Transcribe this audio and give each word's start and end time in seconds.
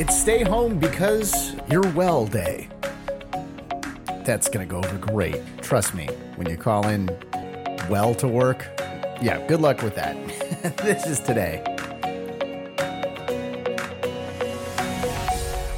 It's 0.00 0.18
Stay 0.18 0.42
Home 0.44 0.78
Because 0.78 1.54
You're 1.70 1.86
Well 1.92 2.26
Day. 2.26 2.70
That's 4.24 4.48
going 4.48 4.66
to 4.66 4.70
go 4.70 4.78
over 4.78 4.96
great. 4.96 5.42
Trust 5.60 5.92
me, 5.94 6.06
when 6.36 6.48
you 6.48 6.56
call 6.56 6.88
in 6.88 7.14
well 7.90 8.14
to 8.14 8.26
work, 8.26 8.64
yeah, 9.20 9.44
good 9.46 9.60
luck 9.60 9.82
with 9.82 9.94
that. 9.96 10.16
this 10.78 11.06
is 11.06 11.20
today. 11.20 11.62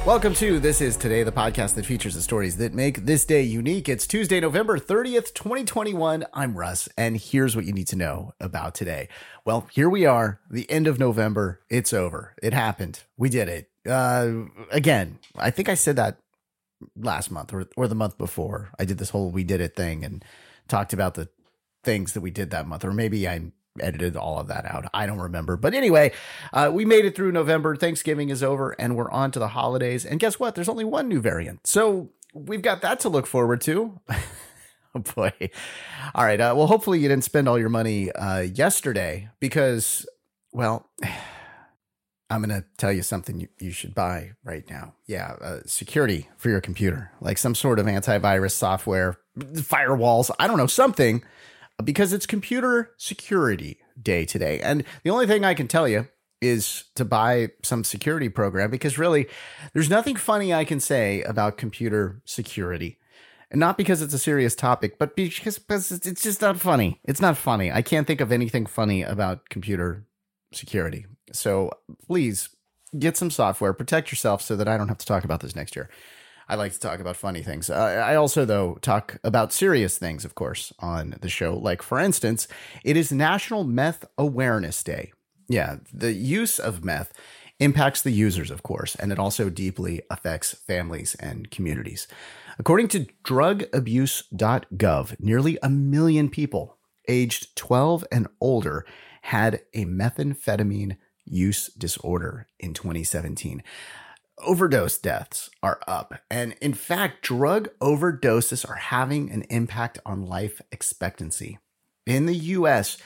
Welcome 0.05 0.33
to 0.35 0.57
This 0.57 0.79
Is 0.79 0.95
Today, 0.95 1.23
the 1.23 1.33
podcast 1.33 1.75
that 1.75 1.85
features 1.85 2.15
the 2.15 2.21
stories 2.21 2.55
that 2.57 2.73
make 2.73 3.05
this 3.05 3.25
day 3.25 3.41
unique. 3.41 3.89
It's 3.89 4.07
Tuesday, 4.07 4.39
November 4.39 4.79
30th, 4.79 5.33
2021. 5.33 6.25
I'm 6.33 6.57
Russ, 6.57 6.87
and 6.97 7.17
here's 7.17 7.57
what 7.57 7.65
you 7.65 7.73
need 7.73 7.87
to 7.87 7.97
know 7.97 8.31
about 8.39 8.73
today. 8.73 9.09
Well, 9.43 9.67
here 9.73 9.89
we 9.89 10.05
are, 10.05 10.39
the 10.49 10.69
end 10.71 10.87
of 10.87 10.97
November. 10.97 11.59
It's 11.69 11.91
over. 11.91 12.35
It 12.41 12.53
happened. 12.53 13.03
We 13.17 13.27
did 13.27 13.49
it. 13.49 13.69
Uh, 13.87 14.45
again, 14.71 15.19
I 15.35 15.49
think 15.49 15.69
I 15.69 15.75
said 15.75 15.95
that 15.97 16.17
last 16.95 17.31
month 17.31 17.53
or, 17.53 17.65
or 17.75 17.87
the 17.87 17.95
month 17.95 18.17
before. 18.17 18.71
I 18.79 18.85
did 18.85 18.97
this 18.97 19.09
whole 19.09 19.29
We 19.29 19.43
Did 19.43 19.61
It 19.61 19.75
thing 19.75 20.03
and 20.03 20.23
talked 20.67 20.93
about 20.93 21.15
the 21.15 21.29
things 21.83 22.13
that 22.13 22.21
we 22.21 22.31
did 22.31 22.51
that 22.51 22.67
month, 22.67 22.85
or 22.85 22.93
maybe 22.93 23.27
I 23.27 23.51
edited 23.79 24.15
all 24.15 24.39
of 24.39 24.47
that 24.47 24.65
out. 24.65 24.85
I 24.93 25.05
don't 25.05 25.19
remember. 25.19 25.57
But 25.57 25.73
anyway, 25.73 26.11
uh, 26.51 26.69
we 26.73 26.85
made 26.85 27.05
it 27.05 27.15
through 27.15 27.31
November. 27.31 27.75
Thanksgiving 27.75 28.29
is 28.29 28.43
over 28.43 28.71
and 28.79 28.95
we're 28.95 29.11
on 29.11 29.31
to 29.31 29.39
the 29.39 29.49
holidays. 29.49 30.05
And 30.05 30.19
guess 30.19 30.39
what? 30.39 30.55
There's 30.55 30.69
only 30.69 30.85
one 30.85 31.07
new 31.07 31.21
variant. 31.21 31.65
So 31.67 32.09
we've 32.33 32.61
got 32.61 32.81
that 32.81 32.99
to 33.01 33.09
look 33.09 33.25
forward 33.25 33.61
to. 33.61 33.99
oh 34.95 34.99
boy. 34.99 35.31
All 36.13 36.23
right. 36.23 36.39
Uh, 36.39 36.53
well, 36.55 36.67
hopefully 36.67 36.99
you 36.99 37.07
didn't 37.07 37.23
spend 37.23 37.47
all 37.47 37.57
your 37.59 37.69
money 37.69 38.11
uh, 38.11 38.41
yesterday 38.41 39.29
because, 39.39 40.05
well, 40.51 40.87
I'm 42.33 42.41
going 42.41 42.61
to 42.61 42.65
tell 42.77 42.91
you 42.91 43.03
something 43.03 43.39
you, 43.39 43.47
you 43.59 43.71
should 43.71 43.93
buy 43.93 44.31
right 44.43 44.67
now. 44.67 44.95
Yeah, 45.05 45.35
uh, 45.39 45.59
security 45.67 46.29
for 46.35 46.49
your 46.49 46.61
computer, 46.61 47.11
like 47.21 47.37
some 47.37 47.53
sort 47.53 47.77
of 47.77 47.85
antivirus 47.85 48.51
software, 48.51 49.19
firewalls, 49.37 50.31
I 50.39 50.47
don't 50.47 50.57
know, 50.57 50.67
something 50.67 51.23
because 51.83 52.11
it's 52.11 52.25
computer 52.25 52.91
security 52.97 53.77
day 54.01 54.25
today. 54.25 54.59
And 54.61 54.83
the 55.03 55.11
only 55.11 55.27
thing 55.27 55.45
I 55.45 55.53
can 55.53 55.67
tell 55.67 55.87
you 55.87 56.07
is 56.41 56.85
to 56.95 57.05
buy 57.05 57.49
some 57.61 57.83
security 57.83 58.29
program 58.29 58.71
because 58.71 58.97
really 58.97 59.27
there's 59.73 59.89
nothing 59.89 60.15
funny 60.15 60.53
I 60.53 60.65
can 60.65 60.79
say 60.79 61.21
about 61.21 61.57
computer 61.57 62.21
security. 62.25 62.97
And 63.51 63.59
not 63.59 63.77
because 63.77 64.01
it's 64.01 64.13
a 64.15 64.19
serious 64.19 64.55
topic, 64.55 64.97
but 64.97 65.15
because, 65.15 65.59
because 65.59 65.91
it's 65.91 66.23
just 66.23 66.41
not 66.41 66.59
funny. 66.59 66.99
It's 67.03 67.21
not 67.21 67.37
funny. 67.37 67.71
I 67.71 67.83
can't 67.83 68.07
think 68.07 68.21
of 68.21 68.31
anything 68.31 68.65
funny 68.65 69.03
about 69.03 69.49
computer 69.49 70.07
security. 70.51 71.05
So 71.33 71.71
please 72.05 72.49
get 72.97 73.17
some 73.17 73.31
software, 73.31 73.73
protect 73.73 74.11
yourself 74.11 74.41
so 74.41 74.55
that 74.55 74.67
I 74.67 74.77
don't 74.77 74.87
have 74.87 74.99
to 74.99 75.05
talk 75.05 75.23
about 75.23 75.41
this 75.41 75.55
next 75.55 75.75
year. 75.75 75.89
I 76.47 76.55
like 76.55 76.73
to 76.73 76.79
talk 76.79 76.99
about 76.99 77.15
funny 77.15 77.41
things. 77.41 77.69
I 77.69 78.15
also, 78.15 78.45
though, 78.45 78.75
talk 78.81 79.17
about 79.23 79.53
serious 79.53 79.97
things, 79.97 80.25
of 80.25 80.35
course, 80.35 80.73
on 80.79 81.15
the 81.21 81.29
show. 81.29 81.55
Like, 81.55 81.81
for 81.81 81.99
instance, 81.99 82.47
it 82.83 82.97
is 82.97 83.11
National 83.11 83.63
Meth 83.63 84.05
Awareness 84.17 84.83
Day. 84.83 85.13
Yeah, 85.47 85.77
the 85.91 86.13
use 86.13 86.59
of 86.59 86.83
meth 86.83 87.13
impacts 87.59 88.01
the 88.01 88.11
users, 88.11 88.51
of 88.51 88.61
course, 88.61 88.95
and 88.95 89.11
it 89.11 89.19
also 89.19 89.49
deeply 89.49 90.01
affects 90.09 90.53
families 90.53 91.15
and 91.15 91.49
communities. 91.49 92.07
According 92.59 92.89
to 92.89 93.07
drugabuse.gov, 93.23 95.19
nearly 95.19 95.57
a 95.63 95.69
million 95.69 96.29
people 96.29 96.77
aged 97.07 97.55
12 97.55 98.05
and 98.11 98.27
older 98.41 98.85
had 99.23 99.61
a 99.73 99.85
methamphetamine 99.85 100.97
use 101.25 101.67
disorder 101.77 102.47
in 102.59 102.73
2017 102.73 103.63
overdose 104.39 104.97
deaths 104.97 105.49
are 105.61 105.79
up. 105.87 106.13
And 106.29 106.55
in 106.61 106.73
fact, 106.73 107.21
drug 107.21 107.69
overdoses 107.79 108.67
are 108.69 108.75
having 108.75 109.31
an 109.31 109.43
impact 109.43 109.99
on 110.05 110.25
life 110.25 110.61
expectancy. 110.71 111.59
In 112.05 112.25
the 112.25 112.35
US, 112.35 112.97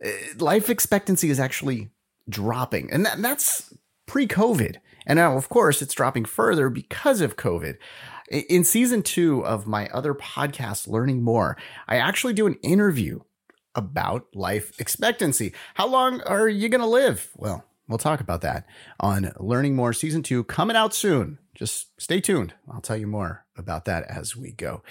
eh, 0.00 0.12
life 0.38 0.68
expectancy 0.68 1.30
is 1.30 1.40
actually 1.40 1.90
dropping, 2.28 2.90
and, 2.90 3.04
that, 3.06 3.20
that's 3.20 3.74
pre 4.06 4.26
COVID. 4.26 4.76
And 5.06 5.18
now, 5.18 5.36
of 5.36 5.48
course, 5.48 5.82
it's 5.82 5.94
dropping 5.94 6.24
further 6.24 6.70
because 6.70 7.20
of 7.20 7.36
COVID. 7.36 7.76
In 8.30 8.64
season 8.64 9.02
two 9.02 9.44
of 9.44 9.66
my 9.66 9.88
other 9.88 10.14
podcast, 10.14 10.88
Learning 10.88 11.22
More, 11.22 11.58
I 11.86 11.96
actually 11.96 12.32
do 12.32 12.46
an 12.46 12.54
interview 12.62 13.20
about 13.74 14.26
life 14.34 14.78
expectancy. 14.78 15.52
How 15.74 15.86
long 15.86 16.20
are 16.22 16.48
you 16.48 16.68
going 16.68 16.80
to 16.80 16.86
live? 16.86 17.30
Well, 17.36 17.64
We'll 17.88 17.98
talk 17.98 18.20
about 18.20 18.40
that 18.40 18.66
on 18.98 19.32
Learning 19.38 19.76
More 19.76 19.92
Season 19.92 20.22
2 20.22 20.44
coming 20.44 20.76
out 20.76 20.94
soon. 20.94 21.38
Just 21.54 22.00
stay 22.00 22.20
tuned. 22.20 22.54
I'll 22.72 22.80
tell 22.80 22.96
you 22.96 23.06
more 23.06 23.44
about 23.56 23.84
that 23.84 24.04
as 24.04 24.34
we 24.34 24.52
go. 24.52 24.82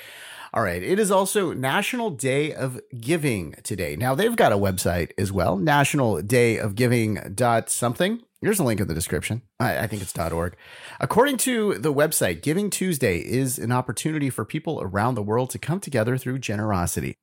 All 0.54 0.62
right. 0.62 0.82
It 0.82 1.00
is 1.00 1.10
also 1.10 1.54
National 1.54 2.12
Day 2.12 2.54
of 2.54 2.80
Giving 3.02 3.56
today. 3.64 3.96
Now, 3.96 4.14
they've 4.14 4.36
got 4.36 4.52
a 4.52 4.58
website 4.58 5.12
as 5.18 5.32
well, 5.32 5.58
National 5.58 6.22
Day 6.22 6.58
of 6.58 6.76
Giving 6.76 7.16
dot 7.34 7.70
something. 7.70 8.22
Here's 8.42 8.60
a 8.60 8.64
link 8.64 8.80
in 8.80 8.88
the 8.88 8.94
description. 8.94 9.42
I, 9.60 9.80
I 9.80 9.88
think 9.88 10.02
it's 10.04 10.16
.org. 10.16 10.56
According 11.00 11.38
to 11.38 11.80
the 11.80 11.94
website, 11.94 12.44
Giving 12.44 12.70
Tuesday 12.70 13.18
is 13.18 13.58
an 13.58 13.72
opportunity 13.72 14.30
for 14.30 14.46
people 14.46 14.80
around 14.82 15.16
the 15.16 15.24
world 15.24 15.50
to 15.52 15.60
come 15.60 15.80
together 15.80 16.18
through 16.18 16.40
generosity 16.40 17.16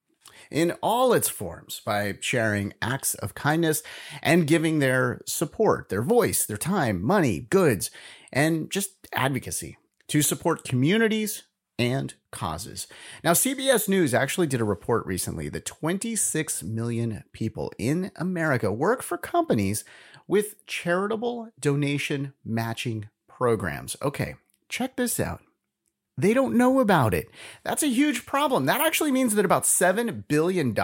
in 0.50 0.72
all 0.83 1.12
its 1.12 1.28
forms 1.28 1.81
by 1.84 2.16
sharing 2.21 2.75
acts 2.83 3.15
of 3.15 3.34
kindness 3.34 3.83
and 4.22 4.47
giving 4.47 4.78
their 4.78 5.21
support, 5.27 5.88
their 5.88 6.03
voice, 6.03 6.44
their 6.44 6.56
time, 6.56 7.03
money, 7.03 7.47
goods, 7.50 7.91
and 8.33 8.71
just 8.71 8.91
advocacy 9.12 9.77
to 10.09 10.22
support 10.22 10.65
communities 10.65 11.44
and 11.78 12.15
causes. 12.31 12.87
Now, 13.25 13.33
CBS 13.33 13.88
News 13.88 14.12
actually 14.12 14.47
did 14.47 14.61
a 14.61 14.65
report 14.65 15.06
recently 15.06 15.49
that 15.49 15.65
26 15.65 16.62
million 16.62 17.25
people 17.32 17.72
in 17.78 18.11
America 18.17 18.71
work 18.71 19.03
for 19.03 19.17
companies 19.17 19.84
with 20.28 20.67
charitable 20.67 21.50
donation 21.59 22.34
matching 22.44 23.09
programs. 23.27 23.97
Okay, 24.03 24.34
check 24.69 24.97
this 24.97 25.19
out. 25.19 25.41
They 26.16 26.34
don't 26.34 26.56
know 26.56 26.81
about 26.81 27.15
it. 27.15 27.31
That's 27.65 27.82
a 27.82 27.88
huge 27.88 28.26
problem. 28.26 28.66
That 28.66 28.81
actually 28.81 29.12
means 29.12 29.34
that 29.34 29.44
about 29.44 29.62
$7 29.62 30.28
billion 30.28 30.75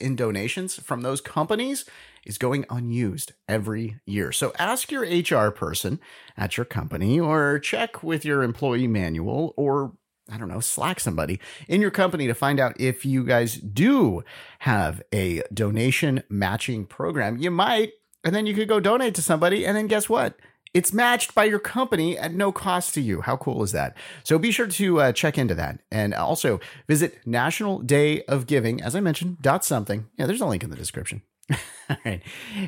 in 0.00 0.16
donations 0.16 0.76
from 0.76 1.02
those 1.02 1.20
companies 1.20 1.84
is 2.24 2.38
going 2.38 2.64
unused 2.70 3.32
every 3.48 4.00
year. 4.06 4.32
So 4.32 4.52
ask 4.58 4.90
your 4.90 5.02
HR 5.02 5.50
person 5.50 6.00
at 6.36 6.56
your 6.56 6.64
company 6.64 7.20
or 7.20 7.58
check 7.58 8.02
with 8.02 8.24
your 8.24 8.42
employee 8.42 8.88
manual 8.88 9.54
or 9.56 9.92
I 10.30 10.38
don't 10.38 10.48
know, 10.48 10.60
slack 10.60 10.98
somebody 10.98 11.38
in 11.68 11.80
your 11.80 11.92
company 11.92 12.26
to 12.26 12.34
find 12.34 12.58
out 12.58 12.80
if 12.80 13.06
you 13.06 13.22
guys 13.24 13.54
do 13.54 14.24
have 14.60 15.00
a 15.12 15.42
donation 15.54 16.24
matching 16.28 16.84
program. 16.84 17.36
You 17.36 17.52
might, 17.52 17.92
and 18.24 18.34
then 18.34 18.44
you 18.44 18.54
could 18.54 18.68
go 18.68 18.80
donate 18.80 19.14
to 19.14 19.22
somebody, 19.22 19.64
and 19.64 19.76
then 19.76 19.86
guess 19.86 20.08
what? 20.08 20.36
It's 20.76 20.92
matched 20.92 21.34
by 21.34 21.44
your 21.44 21.58
company 21.58 22.18
at 22.18 22.34
no 22.34 22.52
cost 22.52 22.92
to 22.92 23.00
you. 23.00 23.22
How 23.22 23.38
cool 23.38 23.62
is 23.62 23.72
that? 23.72 23.96
So 24.24 24.38
be 24.38 24.50
sure 24.50 24.66
to 24.66 25.00
uh, 25.00 25.12
check 25.12 25.38
into 25.38 25.54
that. 25.54 25.80
And 25.90 26.12
also 26.12 26.60
visit 26.86 27.18
National 27.24 27.78
Day 27.78 28.24
of 28.24 28.46
Giving, 28.46 28.82
as 28.82 28.94
I 28.94 29.00
mentioned, 29.00 29.38
dot 29.40 29.64
something. 29.64 30.08
Yeah, 30.18 30.26
there's 30.26 30.42
a 30.42 30.46
link 30.46 30.62
in 30.62 30.68
the 30.68 30.76
description. 30.76 31.22
All 31.88 31.96
right. 32.04 32.20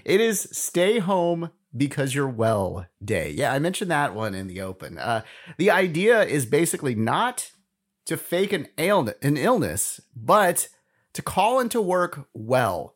It 0.07 0.23
is 0.23 0.49
Stay 0.53 1.01
Home 1.01 1.51
Because 1.77 2.15
You're 2.15 2.31
Well 2.31 2.87
Day. 3.05 3.31
Yeah, 3.31 3.53
I 3.53 3.59
mentioned 3.59 3.91
that 3.91 4.15
one 4.15 4.35
in 4.35 4.47
the 4.47 4.63
open. 4.63 4.97
Uh, 4.97 5.21
the 5.59 5.71
idea 5.71 6.23
is 6.23 6.47
basically 6.47 6.95
not 6.95 7.51
to 8.07 8.17
fake 8.17 8.55
an, 8.55 8.69
ail- 8.79 9.13
an 9.21 9.37
illness, 9.37 10.01
but 10.17 10.71
to 11.13 11.21
call 11.21 11.61
into 11.61 11.83
work 11.83 12.27
well. 12.33 12.95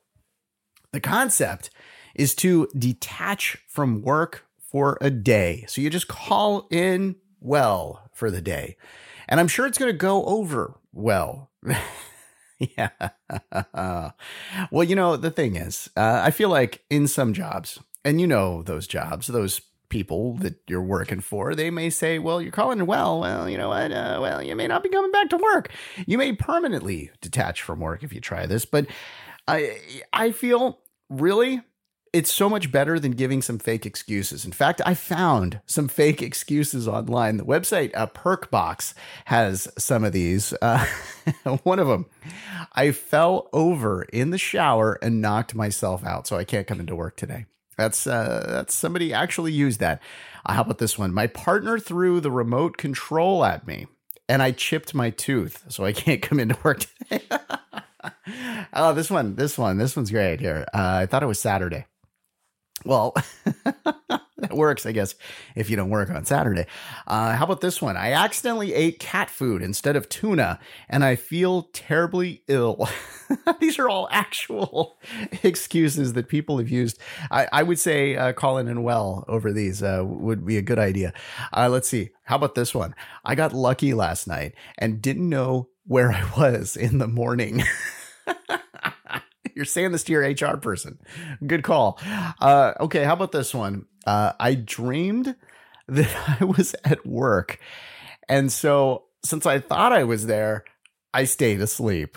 The 0.93 1.00
concept 1.00 1.69
is 2.15 2.34
to 2.37 2.67
detach 2.79 3.59
from 3.69 4.00
work 4.00 4.47
for 4.72 4.99
a 5.00 5.11
day. 5.11 5.64
So 5.69 5.81
you 5.81 5.91
just 5.91 6.08
call 6.08 6.67
in 6.70 7.17
well 7.41 8.08
for 8.12 8.31
the 8.31 8.41
day. 8.41 8.76
And 9.29 9.38
I'm 9.38 9.49
sure 9.49 9.67
it's 9.67 9.79
going 9.79 9.93
to 9.93 9.96
go 9.96 10.25
over 10.25 10.81
well. 10.93 11.50
yeah. 12.58 12.91
well, 14.70 14.85
you 14.85 14.96
know, 14.96 15.17
the 15.17 15.31
thing 15.31 15.56
is, 15.56 15.91
uh, 15.96 16.23
I 16.25 16.31
feel 16.31 16.49
like 16.49 16.85
in 16.91 17.06
some 17.06 17.35
jobs, 17.35 17.79
and 18.05 18.20
you 18.20 18.26
know 18.26 18.62
those 18.62 18.87
jobs, 18.87 19.26
those 19.26 19.61
people 19.91 20.38
that 20.38 20.56
you're 20.67 20.82
working 20.82 21.20
for, 21.20 21.55
they 21.55 21.70
may 21.70 21.91
say, 21.91 22.19
well, 22.19 22.41
you're 22.41 22.50
calling 22.50 22.79
in 22.79 22.87
well. 22.87 23.20
Well, 23.20 23.49
you 23.49 23.58
know 23.58 23.69
what? 23.69 23.93
Uh, 23.93 24.19
well, 24.23 24.43
you 24.43 24.56
may 24.56 24.67
not 24.67 24.82
be 24.82 24.88
coming 24.88 25.12
back 25.12 25.29
to 25.31 25.37
work. 25.37 25.70
You 26.06 26.17
may 26.17 26.32
permanently 26.32 27.11
detach 27.20 27.62
from 27.62 27.81
work 27.81 28.02
if 28.02 28.12
you 28.12 28.20
try 28.20 28.46
this. 28.46 28.64
But 28.64 28.87
I, 29.46 29.79
I 30.12 30.32
feel 30.32 30.81
really 31.11 31.61
it's 32.12 32.32
so 32.32 32.49
much 32.49 32.70
better 32.70 33.00
than 33.00 33.12
giving 33.12 33.41
some 33.41 33.59
fake 33.59 33.87
excuses. 33.87 34.44
In 34.44 34.53
fact, 34.53 34.82
I 34.85 34.94
found 34.94 35.61
some 35.64 35.88
fake 35.88 36.20
excuses 36.20 36.87
online. 36.87 37.38
The 37.38 37.44
website 37.44 37.91
uh, 37.94 38.06
Perkbox 38.09 38.93
has 39.26 39.67
some 39.79 40.05
of 40.05 40.12
these. 40.12 40.53
Uh, 40.61 40.87
one 41.62 41.79
of 41.79 41.88
them, 41.88 42.06
I 42.75 42.93
fell 42.93 43.49
over 43.53 44.03
in 44.03 44.31
the 44.31 44.38
shower 44.38 44.99
and 45.03 45.23
knocked 45.23 45.55
myself 45.55 46.05
out, 46.05 46.26
so 46.26 46.37
I 46.37 46.44
can't 46.44 46.67
come 46.67 46.81
into 46.81 46.94
work 46.94 47.17
today. 47.17 47.47
That's 47.79 48.06
uh, 48.06 48.44
that's 48.47 48.75
somebody 48.75 49.15
actually 49.15 49.53
used 49.53 49.81
that. 49.81 50.03
Uh, 50.44 50.53
how 50.53 50.62
about 50.62 50.79
this 50.79 50.99
one? 50.99 51.15
My 51.15 51.26
partner 51.26 51.79
threw 51.79 52.20
the 52.20 52.31
remote 52.31 52.76
control 52.76 53.44
at 53.44 53.67
me, 53.67 53.87
and 54.29 54.43
I 54.43 54.50
chipped 54.50 54.94
my 54.94 55.08
tooth, 55.08 55.65
so 55.69 55.85
I 55.85 55.93
can't 55.93 56.20
come 56.20 56.38
into 56.38 56.58
work 56.62 56.81
today. 56.81 57.25
oh, 58.75 58.93
this 58.93 59.11
one, 59.11 59.37
this 59.37 59.56
one, 59.56 59.79
this 59.79 59.97
one's 59.97 60.11
great. 60.11 60.41
Here, 60.41 60.67
uh, 60.75 60.99
I 61.00 61.06
thought 61.06 61.23
it 61.23 61.26
was 61.26 61.41
Saturday. 61.41 61.87
Well, 62.84 63.14
that 64.43 64.52
works, 64.52 64.87
I 64.87 64.93
guess, 64.93 65.14
if 65.55 65.70
you 65.70 65.76
don't 65.76 65.90
work 65.90 66.11
on 66.11 66.25
Saturday. 66.25 66.67
Uh, 67.06 67.34
how 67.37 67.44
about 67.44 67.61
this 67.61 67.81
one? 67.81 67.96
I 67.96 68.12
accidentally 68.12 68.75
ate 68.75 68.99
cat 68.99 69.31
food 69.31 69.62
instead 69.62 69.96
of 69.96 70.08
tuna, 70.08 70.58
and 70.88 71.05
I 71.05 71.17
feel 71.17 71.69
terribly 71.73 72.43
ill. 72.49 72.88
These 73.61 73.79
are 73.79 73.88
all 73.88 74.08
actual 74.11 74.99
excuses 75.43 76.12
that 76.14 76.29
people 76.29 76.58
have 76.58 76.69
used. 76.69 76.99
I, 77.31 77.49
I 77.52 77.62
would 77.62 77.79
say 77.79 78.17
uh, 78.17 78.32
calling 78.32 78.69
in 78.69 78.82
well 78.82 79.25
over 79.29 79.52
these 79.52 79.82
uh, 79.82 80.02
would 80.05 80.44
be 80.44 80.58
a 80.58 80.62
good 80.62 80.79
idea. 80.79 81.12
Uh, 81.56 81.69
let's 81.70 81.88
see. 81.88 82.11
How 82.25 82.37
about 82.37 82.55
this 82.55 82.75
one? 82.75 82.94
I 83.25 83.34
got 83.34 83.52
lucky 83.52 83.94
last 83.94 84.26
night 84.26 84.55
and 84.76 85.00
didn't 85.00 85.29
know 85.29 85.69
where 85.87 86.12
I 86.12 86.31
was 86.37 86.76
in 86.76 86.99
the 86.99 87.08
morning. 87.08 87.62
You're 89.56 89.64
saying 89.64 89.93
this 89.93 90.04
to 90.04 90.12
your 90.12 90.22
HR 90.22 90.56
person. 90.56 90.99
Good 91.46 91.62
call. 91.62 91.99
Uh, 92.40 92.72
okay, 92.81 93.04
how 93.04 93.14
about 93.14 93.32
this 93.32 93.54
one? 93.54 93.87
Uh, 94.06 94.32
I 94.38 94.54
dreamed 94.54 95.34
that 95.88 96.40
I 96.40 96.44
was 96.44 96.75
at 96.84 97.06
work. 97.06 97.58
And 98.28 98.52
so, 98.52 99.04
since 99.25 99.46
I 99.46 99.58
thought 99.58 99.93
I 99.93 100.04
was 100.04 100.26
there, 100.26 100.64
I 101.14 101.25
stayed 101.25 101.60
asleep. 101.60 102.16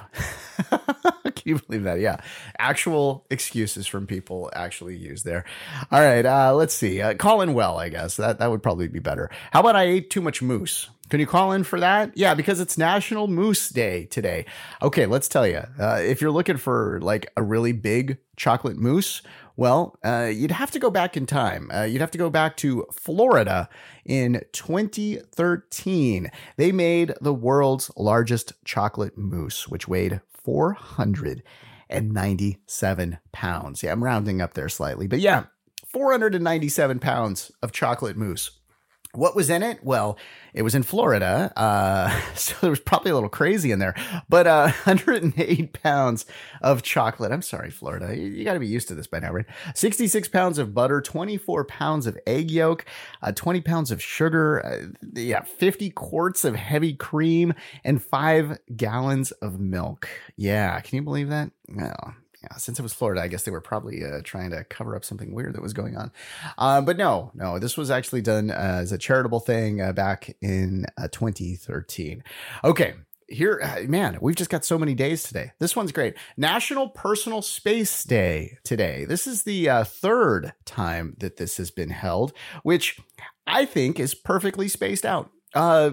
Can 1.45 1.49
you 1.49 1.59
believe 1.59 1.83
that? 1.83 1.99
Yeah. 1.99 2.17
Actual 2.57 3.25
excuses 3.29 3.87
from 3.87 4.07
people 4.07 4.49
actually 4.53 4.95
used 4.95 5.25
there. 5.25 5.45
All 5.91 6.01
right. 6.01 6.25
Uh, 6.25 6.53
let's 6.55 6.73
see. 6.73 7.01
Uh, 7.01 7.13
call 7.13 7.41
in 7.41 7.53
well, 7.53 7.77
I 7.77 7.89
guess. 7.89 8.17
That, 8.17 8.39
that 8.39 8.49
would 8.49 8.63
probably 8.63 8.87
be 8.87 8.99
better. 8.99 9.29
How 9.51 9.59
about 9.59 9.75
I 9.75 9.83
ate 9.83 10.09
too 10.09 10.21
much 10.21 10.41
mousse? 10.41 10.89
Can 11.09 11.19
you 11.19 11.27
call 11.27 11.51
in 11.51 11.63
for 11.63 11.79
that? 11.79 12.17
Yeah, 12.17 12.33
because 12.33 12.59
it's 12.59 12.79
National 12.79 13.27
Mousse 13.27 13.69
Day 13.69 14.05
today. 14.05 14.45
Okay, 14.81 15.05
let's 15.05 15.27
tell 15.27 15.45
you. 15.45 15.61
Uh, 15.79 15.99
if 16.01 16.19
you're 16.19 16.31
looking 16.31 16.57
for 16.57 16.99
like 17.01 17.31
a 17.37 17.43
really 17.43 17.73
big 17.73 18.17
chocolate 18.37 18.77
mousse, 18.77 19.21
well, 19.55 19.97
uh, 20.03 20.31
you'd 20.33 20.51
have 20.51 20.71
to 20.71 20.79
go 20.79 20.89
back 20.89 21.15
in 21.15 21.25
time. 21.25 21.69
Uh, 21.73 21.83
you'd 21.83 22.01
have 22.01 22.11
to 22.11 22.17
go 22.17 22.29
back 22.29 22.57
to 22.57 22.85
Florida 22.91 23.69
in 24.03 24.41
2013. 24.51 26.31
They 26.57 26.71
made 26.71 27.13
the 27.21 27.33
world's 27.33 27.91
largest 27.95 28.53
chocolate 28.65 29.17
mousse, 29.17 29.67
which 29.67 29.87
weighed 29.87 30.21
497 30.45 33.17
pounds. 33.31 33.83
Yeah, 33.83 33.91
I'm 33.91 34.03
rounding 34.03 34.41
up 34.41 34.53
there 34.53 34.69
slightly, 34.69 35.07
but 35.07 35.19
yeah, 35.19 35.45
497 35.87 36.99
pounds 36.99 37.51
of 37.61 37.71
chocolate 37.71 38.15
mousse. 38.15 38.51
What 39.17 39.35
was 39.35 39.49
in 39.49 39.63
it? 39.63 39.83
Well, 39.83 40.17
it 40.53 40.61
was 40.61 40.75
in 40.75 40.83
Florida, 40.83 41.51
uh, 41.55 42.09
so 42.35 42.55
there 42.61 42.69
was 42.69 42.79
probably 42.79 43.11
a 43.11 43.13
little 43.13 43.29
crazy 43.29 43.71
in 43.71 43.79
there. 43.79 43.95
But 44.29 44.47
uh, 44.47 44.71
108 44.85 45.73
pounds 45.83 46.25
of 46.61 46.81
chocolate. 46.81 47.31
I'm 47.31 47.41
sorry, 47.41 47.69
Florida. 47.69 48.15
You, 48.15 48.27
you 48.27 48.45
got 48.45 48.53
to 48.53 48.59
be 48.59 48.67
used 48.67 48.87
to 48.89 48.95
this 48.95 49.07
by 49.07 49.19
now, 49.19 49.31
right? 49.31 49.45
66 49.73 50.27
pounds 50.29 50.57
of 50.57 50.73
butter, 50.73 51.01
24 51.01 51.65
pounds 51.65 52.07
of 52.07 52.17
egg 52.25 52.51
yolk, 52.51 52.85
uh, 53.21 53.31
20 53.31 53.61
pounds 53.61 53.91
of 53.91 54.01
sugar, 54.01 54.65
uh, 54.65 54.87
yeah, 55.13 55.41
50 55.41 55.89
quarts 55.91 56.45
of 56.45 56.55
heavy 56.55 56.93
cream, 56.93 57.53
and 57.83 58.03
five 58.03 58.57
gallons 58.75 59.31
of 59.31 59.59
milk. 59.59 60.07
Yeah, 60.37 60.79
can 60.81 60.95
you 60.95 61.01
believe 61.01 61.29
that? 61.29 61.51
Well, 61.67 62.15
yeah, 62.49 62.57
since 62.57 62.79
it 62.79 62.83
was 62.83 62.93
Florida, 62.93 63.21
I 63.21 63.27
guess 63.27 63.43
they 63.43 63.51
were 63.51 63.61
probably 63.61 64.03
uh, 64.03 64.21
trying 64.23 64.51
to 64.51 64.63
cover 64.65 64.95
up 64.95 65.03
something 65.03 65.33
weird 65.33 65.53
that 65.55 65.61
was 65.61 65.73
going 65.73 65.97
on. 65.97 66.11
Uh, 66.57 66.81
but 66.81 66.97
no, 66.97 67.31
no, 67.33 67.59
this 67.59 67.77
was 67.77 67.89
actually 67.89 68.21
done 68.21 68.51
as 68.51 68.91
a 68.91 68.97
charitable 68.97 69.39
thing 69.39 69.81
uh, 69.81 69.93
back 69.93 70.35
in 70.41 70.85
uh, 70.97 71.07
2013. 71.11 72.23
Okay. 72.63 72.93
Here, 73.27 73.59
uh, 73.63 73.89
man, 73.89 74.19
we've 74.21 74.35
just 74.35 74.51
got 74.51 74.63
so 74.63 74.77
many 74.77 74.93
days 74.93 75.23
today. 75.23 75.53
This 75.59 75.75
one's 75.75 75.91
great. 75.91 76.15
National 76.37 76.89
Personal 76.89 77.41
Space 77.41 78.03
Day 78.03 78.59
today. 78.63 79.05
This 79.05 79.25
is 79.25 79.43
the 79.43 79.67
uh, 79.67 79.83
third 79.83 80.53
time 80.65 81.15
that 81.17 81.37
this 81.37 81.57
has 81.57 81.71
been 81.71 81.89
held, 81.89 82.33
which 82.61 82.99
I 83.47 83.65
think 83.65 83.99
is 83.99 84.13
perfectly 84.13 84.67
spaced 84.67 85.05
out. 85.05 85.31
Uh, 85.55 85.91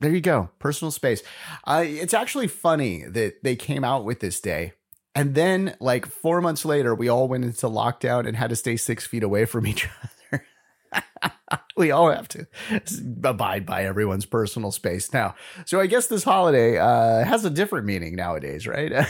there 0.00 0.14
you 0.14 0.20
go, 0.20 0.50
personal 0.58 0.90
space. 0.90 1.22
Uh, 1.64 1.84
it's 1.86 2.12
actually 2.12 2.48
funny 2.48 3.04
that 3.04 3.42
they 3.42 3.56
came 3.56 3.82
out 3.82 4.04
with 4.04 4.20
this 4.20 4.40
day 4.40 4.74
and 5.20 5.34
then, 5.34 5.76
like 5.80 6.06
four 6.06 6.40
months 6.40 6.64
later, 6.64 6.94
we 6.94 7.10
all 7.10 7.28
went 7.28 7.44
into 7.44 7.66
lockdown 7.66 8.26
and 8.26 8.38
had 8.38 8.48
to 8.48 8.56
stay 8.56 8.78
six 8.78 9.06
feet 9.06 9.22
away 9.22 9.44
from 9.44 9.66
each 9.66 9.86
other. 9.86 10.46
we 11.76 11.90
all 11.90 12.10
have 12.10 12.26
to 12.28 12.46
abide 13.22 13.66
by 13.66 13.84
everyone's 13.84 14.24
personal 14.24 14.72
space 14.72 15.12
now. 15.12 15.34
So 15.66 15.78
I 15.78 15.88
guess 15.88 16.06
this 16.06 16.24
holiday 16.24 16.78
uh, 16.78 17.22
has 17.22 17.44
a 17.44 17.50
different 17.50 17.84
meaning 17.84 18.16
nowadays, 18.16 18.66
right? 18.66 18.90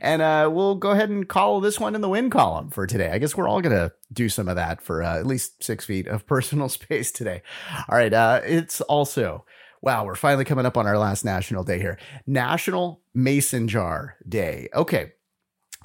and 0.00 0.20
uh, 0.20 0.50
we'll 0.52 0.74
go 0.74 0.90
ahead 0.90 1.08
and 1.08 1.28
call 1.28 1.60
this 1.60 1.78
one 1.78 1.94
in 1.94 2.00
the 2.00 2.08
win 2.08 2.28
column 2.28 2.70
for 2.70 2.84
today. 2.84 3.12
I 3.12 3.18
guess 3.18 3.36
we're 3.36 3.48
all 3.48 3.60
going 3.60 3.76
to 3.76 3.92
do 4.12 4.28
some 4.28 4.48
of 4.48 4.56
that 4.56 4.82
for 4.82 5.04
uh, 5.04 5.20
at 5.20 5.26
least 5.26 5.62
six 5.62 5.84
feet 5.84 6.08
of 6.08 6.26
personal 6.26 6.68
space 6.68 7.12
today. 7.12 7.42
All 7.88 7.96
right. 7.96 8.12
Uh, 8.12 8.40
it's 8.44 8.80
also 8.80 9.44
wow, 9.82 10.04
we're 10.04 10.14
finally 10.14 10.44
coming 10.44 10.64
up 10.64 10.76
on 10.76 10.86
our 10.86 10.96
last 10.96 11.24
national 11.24 11.64
day 11.64 11.78
here. 11.78 11.98
National 12.26 13.02
Mason 13.14 13.68
Jar 13.68 14.16
Day. 14.26 14.68
Okay. 14.74 15.12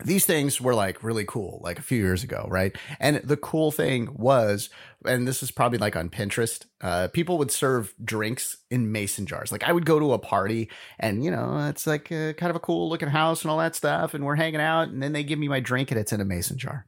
These 0.05 0.25
things 0.25 0.61
were 0.61 0.75
like 0.75 1.03
really 1.03 1.25
cool, 1.25 1.59
like 1.63 1.79
a 1.79 1.81
few 1.81 1.97
years 1.97 2.23
ago, 2.23 2.45
right? 2.51 2.77
And 2.99 3.17
the 3.23 3.35
cool 3.35 3.71
thing 3.71 4.09
was, 4.13 4.69
and 5.03 5.27
this 5.27 5.41
is 5.41 5.49
probably 5.49 5.79
like 5.79 5.95
on 5.95 6.09
Pinterest, 6.09 6.63
uh, 6.81 7.07
people 7.07 7.39
would 7.39 7.49
serve 7.49 7.95
drinks 8.03 8.57
in 8.69 8.91
mason 8.91 9.25
jars. 9.25 9.51
Like 9.51 9.63
I 9.63 9.71
would 9.71 9.87
go 9.87 9.99
to 9.99 10.13
a 10.13 10.19
party 10.19 10.69
and, 10.99 11.25
you 11.25 11.31
know, 11.31 11.67
it's 11.67 11.87
like 11.87 12.11
a, 12.11 12.35
kind 12.35 12.51
of 12.51 12.55
a 12.55 12.59
cool 12.59 12.89
looking 12.89 13.07
house 13.07 13.41
and 13.41 13.49
all 13.49 13.57
that 13.57 13.75
stuff. 13.75 14.13
And 14.13 14.23
we're 14.23 14.35
hanging 14.35 14.61
out 14.61 14.89
and 14.89 15.01
then 15.01 15.13
they 15.13 15.23
give 15.23 15.39
me 15.39 15.47
my 15.47 15.59
drink 15.59 15.89
and 15.89 15.99
it's 15.99 16.13
in 16.13 16.21
a 16.21 16.25
mason 16.25 16.59
jar 16.59 16.85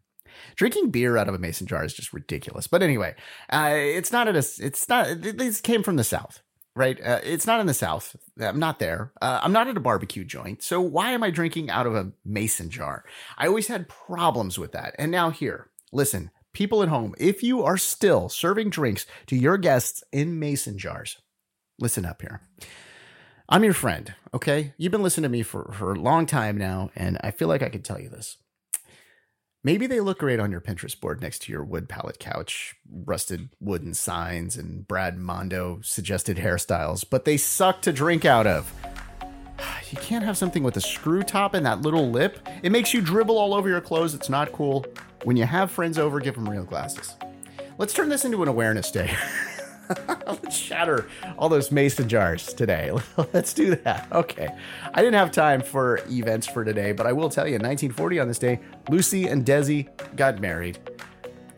drinking 0.55 0.89
beer 0.89 1.17
out 1.17 1.27
of 1.27 1.33
a 1.33 1.39
mason 1.39 1.67
jar 1.67 1.83
is 1.83 1.93
just 1.93 2.13
ridiculous. 2.13 2.67
But 2.67 2.83
anyway, 2.83 3.15
uh, 3.51 3.71
it's 3.73 4.11
not 4.11 4.27
at 4.27 4.35
a, 4.35 4.47
it's 4.59 4.87
not, 4.87 5.21
this 5.21 5.59
came 5.59 5.81
from 5.83 5.95
the 5.95 6.03
South 6.03 6.43
right? 6.79 6.99
Uh, 7.05 7.19
it's 7.23 7.45
not 7.45 7.59
in 7.59 7.67
the 7.67 7.73
South. 7.73 8.15
I'm 8.39 8.57
not 8.57 8.79
there. 8.79 9.11
Uh, 9.21 9.41
I'm 9.43 9.51
not 9.51 9.67
at 9.67 9.75
a 9.75 9.81
barbecue 9.81 10.23
joint. 10.23 10.63
So 10.63 10.79
why 10.79 11.11
am 11.11 11.23
I 11.23 11.29
drinking 11.29 11.69
out 11.69 11.85
of 11.85 11.93
a 11.93 12.13
mason 12.23 12.69
jar? 12.69 13.03
I 13.37 13.47
always 13.47 13.67
had 13.67 13.89
problems 13.89 14.57
with 14.57 14.71
that. 14.71 14.95
And 14.97 15.11
now 15.11 15.29
here, 15.29 15.69
listen, 15.91 16.31
people 16.53 16.81
at 16.81 16.87
home, 16.87 17.13
if 17.17 17.43
you 17.43 17.63
are 17.63 17.77
still 17.77 18.29
serving 18.29 18.69
drinks 18.69 19.05
to 19.27 19.35
your 19.35 19.57
guests 19.57 20.05
in 20.13 20.39
mason 20.39 20.77
jars, 20.77 21.17
listen 21.79 22.05
up 22.05 22.21
here. 22.21 22.41
I'm 23.49 23.65
your 23.65 23.73
friend, 23.73 24.13
okay? 24.33 24.73
You've 24.77 24.93
been 24.93 25.03
listening 25.03 25.23
to 25.23 25.29
me 25.29 25.43
for, 25.43 25.73
for 25.77 25.91
a 25.91 25.99
long 25.99 26.27
time 26.27 26.55
now, 26.55 26.91
and 26.95 27.17
I 27.21 27.31
feel 27.31 27.49
like 27.49 27.61
I 27.61 27.69
could 27.69 27.83
tell 27.83 27.99
you 27.99 28.07
this. 28.07 28.37
Maybe 29.61 29.87
they 29.87 29.99
look 29.99 30.19
great 30.19 30.39
on 30.39 30.51
your 30.51 30.61
Pinterest 30.61 30.97
board 30.97 31.21
next 31.21 31.39
to 31.43 31.51
your 31.51 31.65
wood 31.65 31.89
pallet 31.89 32.17
couch, 32.17 32.75
rusted 32.89 33.49
wooden 33.59 33.93
signs, 33.93 34.55
and 34.55 34.87
Brad 34.87 35.17
Mondo 35.17 35.81
suggested 35.83 36.37
hairstyles, 36.37 37.03
but 37.07 37.25
they 37.25 37.35
suck 37.35 37.81
to 37.81 37.91
drink 37.91 38.25
out 38.25 38.47
of. 38.47 38.73
You 39.91 39.97
can't 39.97 40.23
have 40.23 40.37
something 40.37 40.61
with 40.61 40.77
a 40.77 40.81
screw 40.81 41.23
top 41.23 41.55
and 41.55 41.65
that 41.65 41.81
little 41.81 42.11
lip. 42.11 42.47
It 42.61 42.71
makes 42.71 42.93
you 42.93 43.01
dribble 43.01 43.35
all 43.35 43.55
over 43.55 43.67
your 43.67 43.81
clothes. 43.81 44.13
It's 44.13 44.29
not 44.29 44.51
cool. 44.51 44.85
When 45.23 45.35
you 45.35 45.45
have 45.45 45.71
friends 45.71 45.97
over, 45.97 46.19
give 46.19 46.35
them 46.35 46.47
real 46.47 46.63
glasses. 46.63 47.15
Let's 47.79 47.95
turn 47.95 48.09
this 48.09 48.23
into 48.23 48.43
an 48.43 48.47
awareness 48.47 48.91
day. 48.91 49.11
Let's 50.27 50.55
shatter 50.55 51.07
all 51.37 51.49
those 51.49 51.71
mason 51.71 52.07
jars 52.07 52.53
today. 52.53 52.91
Let's 53.33 53.53
do 53.53 53.75
that. 53.75 54.07
Okay. 54.11 54.47
I 54.93 55.01
didn't 55.01 55.15
have 55.15 55.31
time 55.31 55.61
for 55.61 56.01
events 56.09 56.47
for 56.47 56.63
today, 56.63 56.91
but 56.91 57.07
I 57.07 57.13
will 57.13 57.29
tell 57.29 57.47
you 57.47 57.55
in 57.55 57.61
1940 57.61 58.19
on 58.19 58.27
this 58.27 58.39
day, 58.39 58.59
Lucy 58.89 59.27
and 59.27 59.45
Desi 59.45 59.87
got 60.15 60.39
married. 60.39 60.77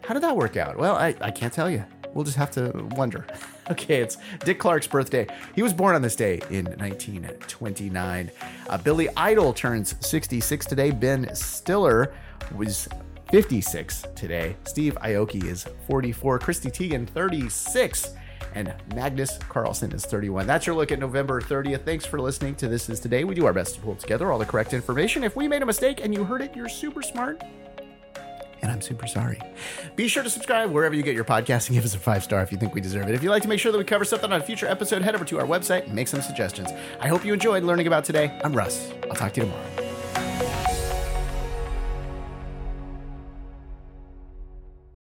How 0.03 0.13
did 0.13 0.23
that 0.23 0.35
work 0.35 0.57
out? 0.57 0.77
Well, 0.77 0.95
I, 0.95 1.15
I 1.21 1.31
can't 1.31 1.53
tell 1.53 1.69
you. 1.69 1.83
We'll 2.13 2.25
just 2.25 2.37
have 2.37 2.51
to 2.51 2.71
wonder. 2.91 3.25
Okay, 3.69 4.01
it's 4.01 4.17
Dick 4.43 4.59
Clark's 4.59 4.87
birthday. 4.87 5.25
He 5.55 5.61
was 5.61 5.71
born 5.71 5.95
on 5.95 6.01
this 6.01 6.15
day 6.15 6.41
in 6.49 6.65
1929. 6.65 8.31
Uh, 8.67 8.77
Billy 8.79 9.07
Idol 9.15 9.53
turns 9.53 9.95
66 10.05 10.65
today. 10.65 10.91
Ben 10.91 11.33
Stiller 11.33 12.11
was 12.53 12.89
56 13.31 14.03
today. 14.13 14.57
Steve 14.65 14.95
Aoki 14.95 15.45
is 15.45 15.65
44. 15.87 16.39
Chrissy 16.39 16.69
Teigen, 16.69 17.07
36 17.07 18.09
and 18.55 18.73
Magnus 18.95 19.37
Carlsen 19.49 19.91
is 19.91 20.05
31. 20.05 20.47
That's 20.47 20.65
your 20.65 20.75
look 20.75 20.91
at 20.91 20.99
November 20.99 21.41
30th. 21.41 21.83
Thanks 21.83 22.05
for 22.05 22.19
listening 22.19 22.55
to 22.55 22.67
This 22.67 22.89
Is 22.89 22.99
Today. 22.99 23.23
We 23.23 23.35
do 23.35 23.45
our 23.45 23.53
best 23.53 23.75
to 23.75 23.81
pull 23.81 23.95
together 23.95 24.31
all 24.31 24.39
the 24.39 24.45
correct 24.45 24.73
information. 24.73 25.23
If 25.23 25.35
we 25.35 25.47
made 25.47 25.61
a 25.61 25.65
mistake 25.65 26.01
and 26.03 26.13
you 26.13 26.23
heard 26.23 26.41
it, 26.41 26.55
you're 26.55 26.69
super 26.69 27.01
smart. 27.01 27.41
And 28.61 28.71
I'm 28.71 28.81
super 28.81 29.07
sorry. 29.07 29.41
Be 29.95 30.07
sure 30.07 30.21
to 30.21 30.29
subscribe 30.29 30.69
wherever 30.71 30.93
you 30.93 31.01
get 31.01 31.15
your 31.15 31.23
podcast 31.25 31.67
and 31.67 31.75
give 31.75 31.83
us 31.83 31.95
a 31.95 31.99
five 31.99 32.23
star 32.23 32.43
if 32.43 32.51
you 32.51 32.57
think 32.57 32.75
we 32.75 32.81
deserve 32.81 33.09
it. 33.09 33.15
If 33.15 33.23
you'd 33.23 33.31
like 33.31 33.41
to 33.41 33.49
make 33.49 33.59
sure 33.59 33.71
that 33.71 33.77
we 33.77 33.83
cover 33.83 34.05
something 34.05 34.31
on 34.31 34.39
a 34.39 34.43
future 34.43 34.67
episode, 34.67 35.01
head 35.01 35.15
over 35.15 35.25
to 35.25 35.39
our 35.39 35.47
website 35.47 35.85
and 35.85 35.95
make 35.95 36.07
some 36.07 36.21
suggestions. 36.21 36.69
I 36.99 37.07
hope 37.07 37.25
you 37.25 37.33
enjoyed 37.33 37.63
learning 37.63 37.87
about 37.87 38.05
today. 38.05 38.39
I'm 38.43 38.53
Russ. 38.53 38.91
I'll 39.09 39.15
talk 39.15 39.33
to 39.33 39.41
you 39.41 39.47
tomorrow. 39.47 39.70